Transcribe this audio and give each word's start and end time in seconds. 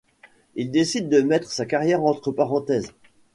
Il 0.55 0.71
décide 0.71 1.09
de 1.09 1.21
mettre 1.21 1.51
sa 1.51 1.67
carrière 1.67 2.03
entre 2.03 2.31
parenthèses. 2.31 2.91